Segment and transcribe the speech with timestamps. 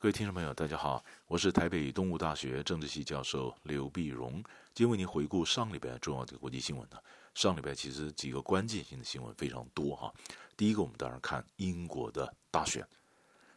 [0.00, 4.42] 各位听众朋友，大家好，我是台北东吴大学政治系教授刘碧荣，
[4.72, 6.96] 今天为您回顾上礼拜重要的国际新闻呢。
[7.34, 10.10] 上礼拜其实几个关键性的新闻非常多哈。
[10.56, 12.82] 第一个，我们当然看英国的大选，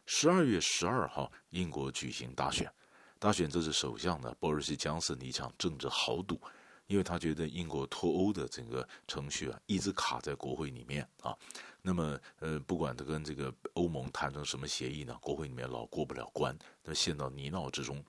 [0.04, 2.70] 十二月十二号，英国举行大选，
[3.18, 6.38] 大选这是首相呢，鲍瑞斯·强森的一场政治豪赌。
[6.86, 11.36] 因为他觉得英国脱欧的整个程序啊，一直卡在国会里面啊。
[11.82, 18.02] 那么，呃，不管他跟这个欧盟谈成什么协议呢，国会里面老过不了关，他陷到泥淖之中。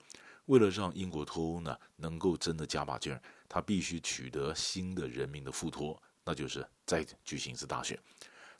[0.46, 7.98] 为了让英国脱欧呢，能够真的加把劲儿，他必须取得新的人民的附托，那就是再举行一次大选。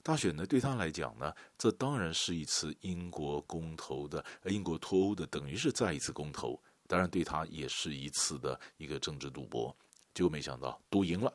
[0.03, 6.61] 大选呢，对他来讲呢，这当然是一次英国公投的，英国脱欧的，等于是再一次公投。
[6.87, 9.75] 当然，对他也是一次的一个政治赌博。
[10.17, 11.31] 结果没想到赌赢了，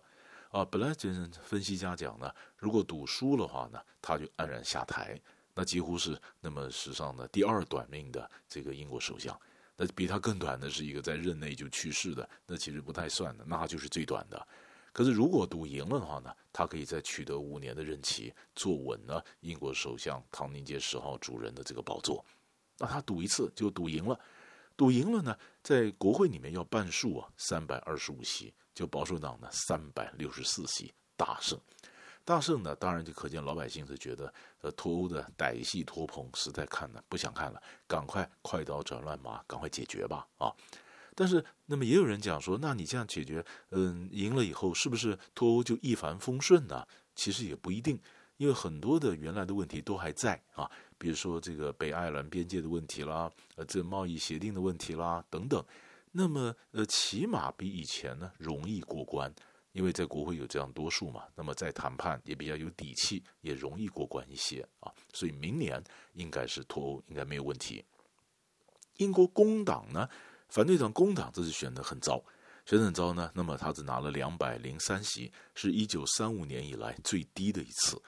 [0.50, 1.14] 啊，本来这
[1.44, 5.16] 分析家讲呢，如果赌输的话呢，他就黯然下台，
[5.54, 9.40] 那几乎是那么史上的第二短命的这个英国首相，
[9.76, 14.48] 那比他更短的是一个在任内就去世的，那其实不太算的，那就是最短的。
[14.92, 22.24] 可是如果赌赢了的话呢，他可以再取得五年的任期，坐稳了英国首相唐宁街十号主人的这个宝座。
[22.78, 24.18] 那他赌一次就赌赢了，
[24.76, 28.52] 赌赢了呢，在国会里面要半数啊，三百二十五席。
[28.74, 31.58] 就保守党呢，三百六十四席大胜，
[32.24, 40.52] 大胜呢，当然就可见老百姓是觉得，呃，脱欧的歹戏拖棚，实在看呢不想看了，赶快快刀斩乱麻，赶快解决吧啊！
[41.14, 46.86] 但是，那么也有人讲说，那你这样解决，嗯，赢了以后是不是脱欧就一帆风顺呢？
[47.14, 48.00] 其实也不一定，
[48.38, 55.62] 因为很多的原来的问题都还在啊，比如说这个北爱尔兰边界的问题啦，呃，这贸易协定的问题啦，等等。
[56.12, 59.34] 那么，呃，起码比以前呢容易过关，
[59.72, 61.24] 因为在国会有这样多数嘛。
[61.34, 64.92] 那么在谈判也比较有底气，也容易过关一些啊。
[65.14, 65.82] 所以明年
[66.12, 67.82] 应该是脱欧应该没有问题。
[68.98, 70.06] 英国工党呢，
[70.48, 72.22] 反对党工党这次选得很糟，
[72.66, 73.32] 选得很糟呢。
[73.34, 78.00] 那么他只拿了两百零三席，是一九三五年以来最低的一次。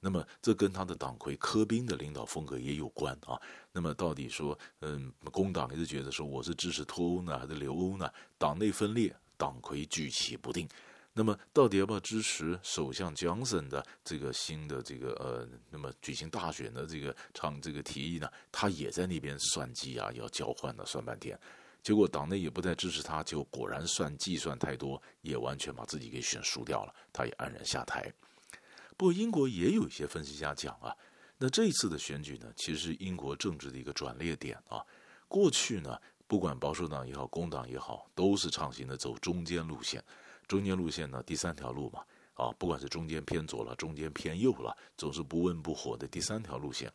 [0.00, 3.40] 那么这跟他的党魁柯宾的领导风格也有关啊。
[3.72, 8.10] 那么到底说，嗯，工党一直觉得说我是支持脱欧呢，还是留欧呢？
[8.38, 10.68] 党内分裂，党魁举棋不定。
[11.12, 18.30] 那么到底要不要支持首相强森的这个新的这个呃，那么举行大选的这个唱这个提议呢？
[18.52, 21.38] 他也在那边算计啊，要交换呢，算半天。
[21.82, 28.12] 结果党内也不再支持他，就果然算计算太多，也完全把自己给选输掉了，他也黯然下台。
[29.00, 30.94] 不过，英国也有一些分析家讲啊，
[31.38, 34.84] 那这一次的选举呢，其实是英国政治的一个转捩点啊。
[35.26, 40.04] 过去呢，不管保守党也好，工党也好，都是畅行的走中间路线。
[40.46, 46.92] 中间路线呢，第三条路嘛，啊，不管是中间偏左了，中间偏右了，总是不温不火的第三条路线。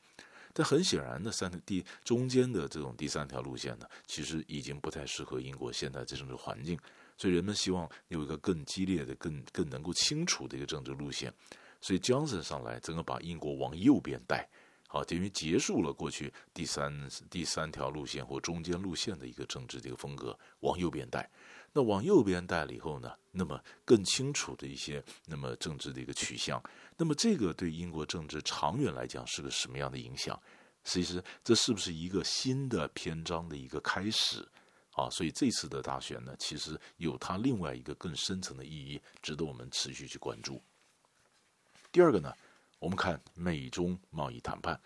[0.54, 6.78] 但很显然的，三条第中间的这种第三条路线呢，其实已经不太适合英国现在这种的环境。
[7.18, 11.34] 所以人们希望有一个更激烈的、更更能够清楚的一个政治路线。
[11.86, 14.50] 所以强森上来，整个把英国往右边带，
[14.88, 16.92] 好，等于结束了过去第三
[17.30, 21.30] 第三条路线或中间路线的一个政治这个风格，往右边带。
[21.72, 26.60] 那往右边带了以后呢，那么更清楚的一些那么政治的一个取向，
[26.98, 30.42] 那么这个对英国政治长远来讲是个什么样的影响？
[30.84, 34.44] 其实这是不是一个新的篇章的一个开始？
[34.94, 40.60] 啊，所以这次的大选呢，其实有它另外一个更深层的意义，值得我们持续去关注。
[41.96, 42.34] 第二个呢，
[42.78, 44.78] 我们看美中贸易谈判。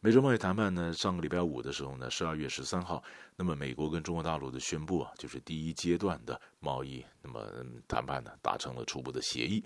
[0.00, 3.02] 美中贸易谈判呢，上个礼拜五的时候呢，十二月十三号，
[3.36, 7.40] 那么美国跟中国大陆的宣布啊，就是第一阶段的贸易那么
[7.88, 9.64] 谈判呢，达成了初步的协议。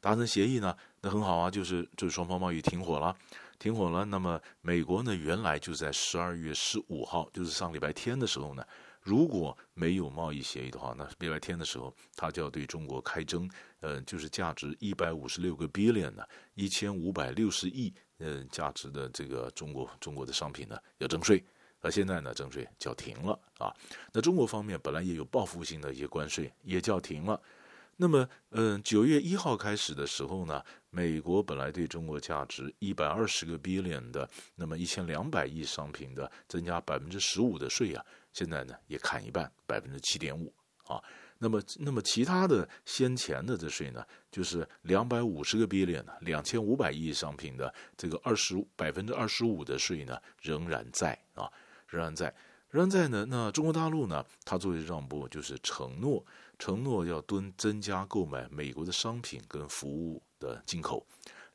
[0.00, 3.12] 达成协议呢，那很好啊，就是就是双方贸易停火了，
[3.58, 4.04] 停火了。
[4.04, 8.64] 那么美国呢，原来就在十二月十五号，就是上礼拜天的时候呢。
[9.02, 21.44] 如果没有贸易协议的话，那礼拜天的时候，他就要对中国开征，呃，就是价值一百五十六个 billion 的，一千五百六十亿，呃，价值的这个中国中国的商品呢，要征税。
[21.80, 23.74] 而现在呢，征税叫停了啊。
[24.12, 27.40] 那中国方面本来也有报复性的一些关税，也叫停了。
[27.96, 38.04] 那么，嗯、呃，九月一号开始的时候呢，美国本来对中国价值一百二十个 billion 的，那么一千两百亿商品的增加百分之十五的税啊。
[38.32, 40.52] 现在呢，也砍一半，百分之七点五
[40.86, 41.02] 啊。
[41.38, 51.50] 那么，那么其他的先前的这税呢，就是两百五十个 billion，两千五百亿商品的这个二十百分之二十五的税呢，仍然在啊，
[51.88, 52.32] 仍然在，
[52.70, 53.26] 仍然在呢。
[53.28, 56.24] 那中国大陆呢，它作为让步，就是承诺
[56.60, 61.04] 承诺要蹲增加购买美国的商品跟服务的进口，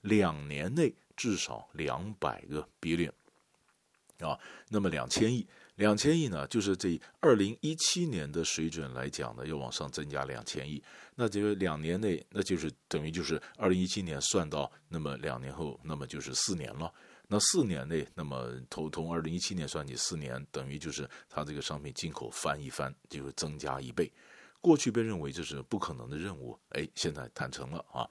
[0.01, 3.13] 两年内至少两百个 billion。
[4.19, 4.37] 啊，
[4.67, 5.47] 那么两千亿，
[5.77, 10.83] 两千亿呢，就是这二零一七年的水准来讲呢，要往上增加两千亿，
[11.15, 16.91] 那这个两年内，那就是等于就是二零一七年算到，那么两年后，那么就是四年了。
[17.27, 24.11] 那四年内，那么从从二零一七年算起，四年等于就是它这个商品进口翻一番，就是增加一倍。
[24.59, 28.09] 过去被认为这是不可能的任务，哎，现在谈成了啊。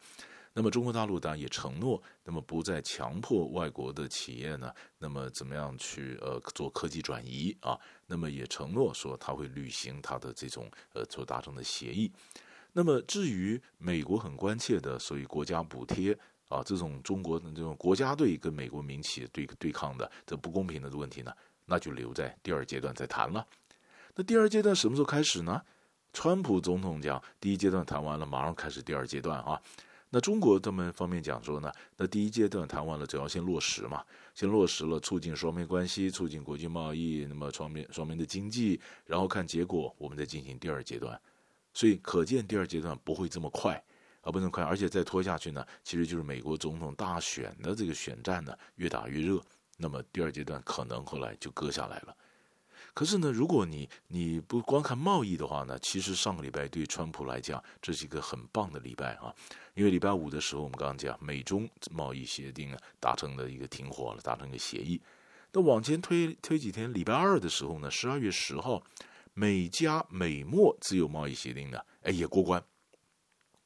[0.56, 7.78] 那么中国大陆当然也承诺，那么不再强迫外国的企业呢，那么怎么样去呃做科技转移啊？
[8.06, 12.10] 那么也承诺说他会履行他的这种呃所达成的协议。
[12.72, 16.18] 那么至于美国很关切的所谓国家补贴。
[16.48, 21.32] 啊，这种中国的这种国家队跟美国民企对对抗的这不公平的问题呢，
[21.64, 23.44] 那就留在第二阶段再谈了。
[24.14, 25.60] 那第二阶段什么时候开始呢？
[26.12, 29.60] 川普总统讲，第一阶段谈完了，马上开始第二阶段啊。
[30.16, 34.02] 那中国他们方面讲说呢，那第一阶段谈完了，只要先落实嘛，
[34.34, 41.20] 先落实了，促进双边关系，促进国际贸易，那么双边双边的经济，然后看结果，我们再进行第二阶段。
[41.74, 43.74] 所以可见第二阶段不会这么快。
[44.22, 49.38] 啊，不能快，而且再拖下去呢，其实就是美国总统大选的这个选战呢越打越热，
[49.76, 52.16] 那么第二阶段可能后来就搁下来了。
[52.96, 59.30] 可是呢，如果你你不光看贸易的话呢，其实上个礼拜对川普来讲这是一个很棒的礼拜啊，
[59.74, 64.98] 因为礼拜五的时候我们刚刚讲美中贸易协定啊达成了一个停火了，达成一个协议。
[65.52, 68.82] 那往前推推几天，礼拜二的时候呢，十二月十号，
[69.34, 72.64] 美加美墨自由贸易协定呢，哎也过关。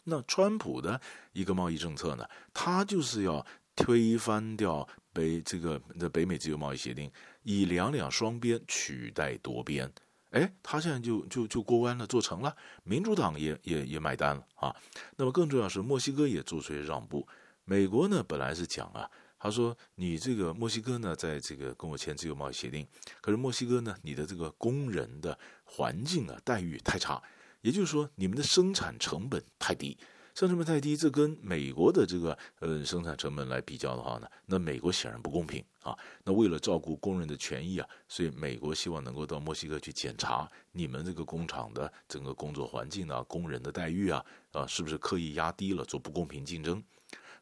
[0.03, 1.01] 那川普的
[1.35, 7.11] 一个贸易政策呢，他就是要推翻掉北这个的北美自由贸易协定，
[7.43, 9.93] 以两两双边取代多边。
[10.31, 14.75] 哎，他现在就就就过弯了，做成了，民主党也也也买单了啊。
[15.17, 17.27] 那么更重要是墨西哥也做出了让步。
[17.65, 22.87] 美国呢本来是讲啊，他说你这个墨西哥呢在这个跟我签自由贸易协定，
[23.21, 27.23] 可是墨西哥呢你的这个工人的环境啊待遇太差。
[27.63, 29.99] 也就是说，你们的生产成本太低，
[30.35, 35.97] 生产成本太低，这跟美国的这个呃生产成本来比较的话呢，那美国显然不公平啊。
[36.25, 46.83] 那为了照顾工人的权益啊，所以美国希望能够到墨西哥去检查你们这个工厂的整个工作环境啊、工人的待遇啊，啊，是不是刻意压低了做不公平竞争？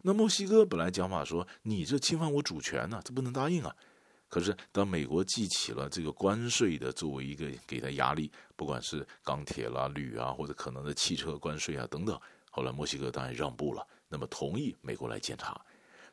[0.03, 3.75] 那墨西哥本来讲法说，你这侵犯我主权呢，这不能答应啊。
[4.31, 12.21] 可是，当美国记起了这个关税的作为一个给他压力，不管是钢铁啦、铝啊，或者可能的汽车关税啊等等，
[12.51, 15.61] 后来墨西哥当然让步了，那么同意美国来检查。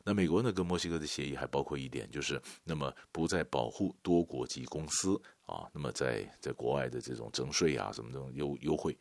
[0.04, 8.96] 那美国呢，跟墨西哥的协议还包括一点，就是那么不再保护多国籍公司啊，那么在在国外的这种征税啊什么这种优优惠。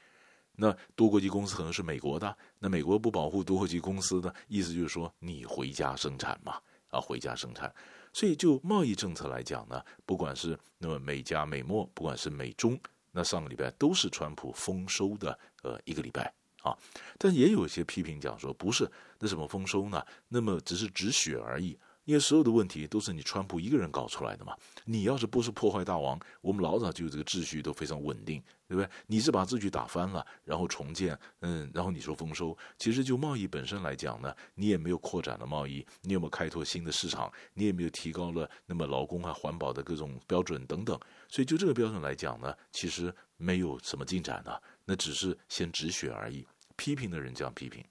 [0.56, 7.72] 那多国际公司可能是美国的，那美国不保护多国际公司的意思就是说，你回家生产嘛，啊，回家生产。
[8.12, 12.80] 所以，就贸易政策来讲呢，不管是那么美加美墨，不管是美中，
[13.12, 16.34] 那上个礼拜都是川普丰收的呃一个礼拜
[16.65, 16.75] 啊。
[17.17, 18.89] 但也有一些批评讲说，不是
[19.19, 20.03] 那什么丰收呢？
[20.27, 21.77] 那么只是止血而已。
[22.03, 24.56] 因为所有的问题都是你川普一个人搞出来的嘛。
[24.83, 28.88] 你要是不是破坏大王，我们老早就有这个秩序都非常稳定，对不对？
[29.07, 37.33] 你是把秩序打翻了，然后重建，嗯，然后你说丰收，其实就贸易本身来讲呢，你也没有扩展了贸易，你有没有开拓新的市场？
[37.56, 41.00] 你也没有提高了那么劳工啊、环保的各种标准等等。
[41.27, 44.55] 所以就这个标准来讲呢，其实没有什么进展呢，
[44.86, 46.45] 那只是先止血而已。
[46.75, 47.84] 批评的人这样批评。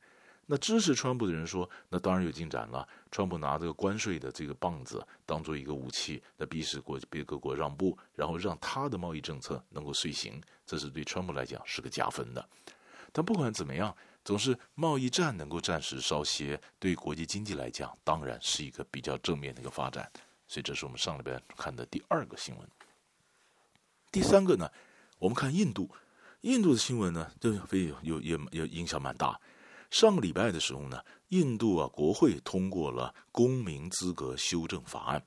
[0.47, 2.87] 那支持川普的人说，那当然有进展了。
[3.11, 12.47] 川普拿这个关税的这个棒子当做一个武器，那逼使国别各国让步，然后让他的贸易政策能够遂行，这是对川普来讲是个加分的。
[13.11, 20.11] 但不管怎么样，总是贸易战能够暂时稍歇，对国际经济来讲，当然是一个比较正面的一个发展。
[20.47, 22.69] 所以这是我们上礼拜看的第二个新闻。
[24.13, 24.71] 第三个呢，
[25.19, 25.89] 我们看印度，
[26.45, 29.41] 印度的新闻呢，就非有有也也影响蛮大。
[29.91, 35.25] 上个礼拜的时候呢，印度啊国会通过了公民资格修正法案。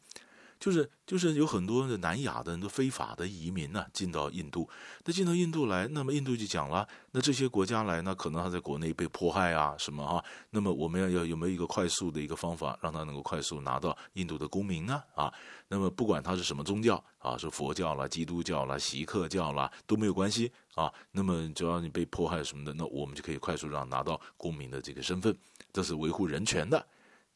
[0.59, 4.67] 就是就是有很多的南亚的人都非法的移民呢、进到印度。
[5.05, 10.23] 那进到印度来，那么印度就讲了，那这些国家来呢，可能他在国内被迫害啊，什么啊？
[10.49, 15.01] 那么我们要要有没有一个快速的一个方法，让他能够快速拿到印度的公民呢？
[15.15, 15.31] 啊，
[15.67, 20.91] 那么不管他是什么宗教啊，是佛教啦、基督教啦、锡克教啦，都没有关系啊。
[21.11, 25.37] 那么只要你被迫害什么的，那我们就可以快速让拿到公民的这个身份，
[25.71, 26.85] 这是维护人权的，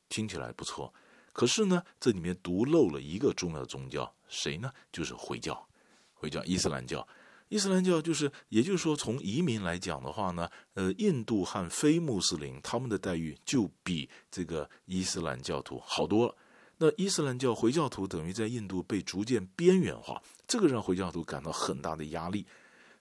[0.10, 0.94] 听起来不错。
[1.34, 4.72] 可是呢，这里面独漏了一个重要的宗教，谁呢？
[4.92, 5.68] 就是回教，
[6.14, 7.08] 回教伊斯兰教。
[7.50, 16.36] 伊斯兰教就是，也就是说，从移民来讲的话呢，呃，印度和非穆斯林他们的待遇就比这个伊斯兰教徒好多了。
[16.78, 22.48] 那伊斯兰教回教徒等于在印度被逐渐边缘化，这个让回教徒感到很大的压力。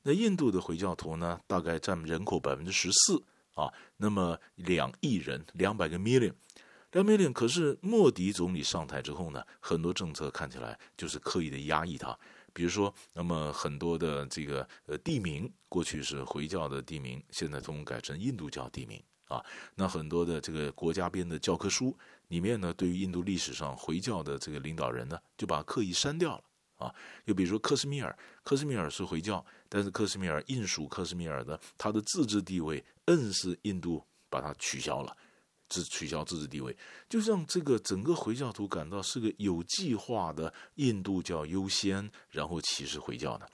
[0.02, 3.22] 那印度的回教徒呢，大概占人口百分之十四
[3.54, 6.32] 啊，那么两亿人，两百个 million，
[6.92, 7.32] 两 million。
[7.32, 12.18] 可是莫迪总理上台之后呢，很多政策看起来就是刻意的压抑他。
[12.52, 19.40] 比如说，那么很多的这个呃地名，过去是回教的地名，现在通通改成印度教地名啊。
[19.76, 26.44] 那很多的这个国家编的教科书里面呢，对于印度历史上回教的这个领导人呢，就把刻意删掉了
[26.84, 26.92] 啊。
[27.26, 35.16] 又比如说克什米尔，克什米尔是回教，但是克什米尔印属克什米尔的，它的自治地位硬是印度把它取消了。
[35.70, 36.76] 自取消自治地位，
[37.08, 43.48] 就让这个整个回教徒感到是个有计划的印度教优先，然后歧视回教的。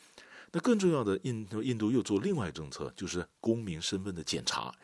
[0.50, 4.75] 那更重要的，印印度又做另外政策，就是公民身份的检查。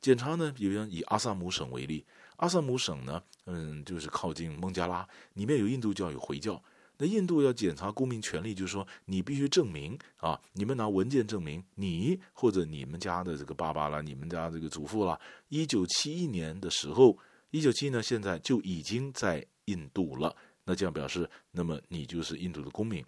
[0.00, 2.04] 检查呢，比如以阿萨姆省为例，
[2.36, 6.60] 阿萨姆省呢，嗯，就是靠近孟加拉，里面有印度教，有回教。
[7.00, 17.16] 那印度要检查公民权利，就是说你必须证明啊，你们拿文件证明你或者你们家的这个爸爸啦，你们家这个祖父啦，一九七一年的时候，
[17.52, 20.36] 一九七一年现在就已经在印度了。
[20.64, 23.02] 那这样表示，那么你就是印度的公民。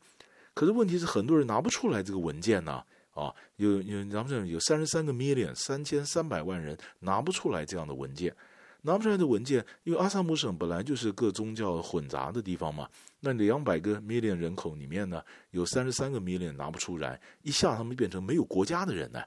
[0.55, 8.35] 可是问题是，很多人拿不出来这个文件呢，啊，有有咱们有三十三个 million 三千三百万人拿不出来这样的文件。
[8.83, 12.89] 拿不出来的文件，因为阿萨姆省本来就是各宗教混杂的地方嘛。
[13.21, 19.23] 那两百个 million 人口里面呢，有三十三个 million 拿不出来，一下他们变成没有国家的人呢。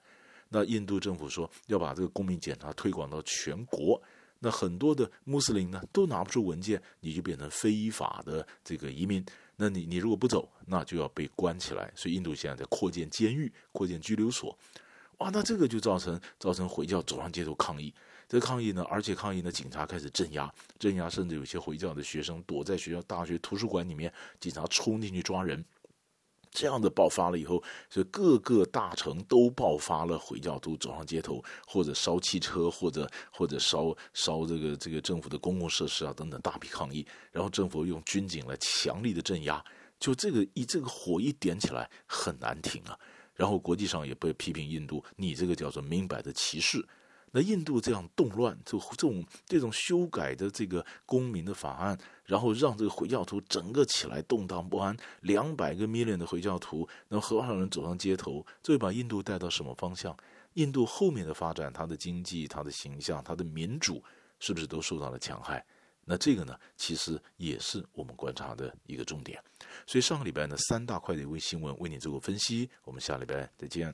[0.50, 4.02] 那印度政府说要把这个公民检查推广到全国，
[4.40, 9.26] 那很多的穆斯林呢都拿不出文件，你就变成非法的这个移民。
[9.56, 11.90] 那你你如果不走，那就要被关起来。
[11.96, 14.58] 所以印度现在在扩建监狱、扩建拘留所。
[15.20, 17.94] 哇，那这个就造成造成回教走上街头抗议。
[18.28, 25.64] 这抗议呢，而且抗议呢，警察开始镇压，镇压，甚至有些回教的学生躲在学校大学图书馆里面，警察冲进去抓人。
[26.52, 37.06] 这样的爆发了以后，所以各个大城都爆发了回教徒走上街头，或者烧汽车，或者或者烧烧这个这个政府的公共设施啊等等，大批抗议。
[37.32, 39.62] 然后政府用军警来强力的镇压，
[40.00, 42.98] 就这个一这个火一点起来很难停啊。
[43.34, 46.88] 然后国际上也被批评印度，你这个叫做明摆的歧视。
[47.38, 60.16] 那印度这样动乱，就这种这种修改的这个公民的法案，然后让这个回教徒整个起来动荡不安，两百个 million 的回教徒，那么多少人走上街头，这会把印度带到什么方向？
[60.54, 64.02] 印度后面的发展，它的经济、它的形象、它的民主，
[64.40, 65.66] 是不是都受到了戕害？
[66.06, 69.44] 那这个呢，其实也是我们观察的一个重点。
[69.86, 73.94] 所以上个礼拜呢，三大块的一个新闻为你做过分析，我们下礼拜再见。